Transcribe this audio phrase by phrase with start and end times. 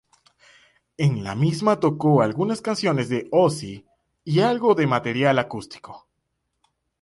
[0.97, 3.85] En la misma tocó algunas canciones de Ozzy
[4.23, 6.07] y algo de material acústico.